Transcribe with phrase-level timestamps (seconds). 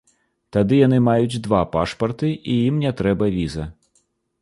[0.55, 3.73] Тады яны маюць два пашпарты, і ім не трэба віза.